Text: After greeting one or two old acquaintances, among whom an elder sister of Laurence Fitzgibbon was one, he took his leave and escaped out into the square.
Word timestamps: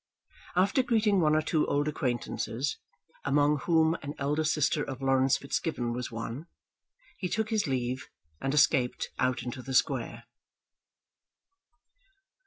After 0.55 0.81
greeting 0.81 1.19
one 1.21 1.35
or 1.35 1.43
two 1.43 1.67
old 1.67 1.87
acquaintances, 1.87 2.77
among 3.23 3.57
whom 3.59 3.93
an 4.01 4.15
elder 4.17 4.43
sister 4.43 4.83
of 4.83 4.99
Laurence 4.99 5.37
Fitzgibbon 5.37 5.93
was 5.93 6.11
one, 6.11 6.47
he 7.19 7.29
took 7.29 7.51
his 7.51 7.67
leave 7.67 8.07
and 8.41 8.51
escaped 8.51 9.09
out 9.19 9.43
into 9.43 9.61
the 9.61 9.75
square. 9.75 10.23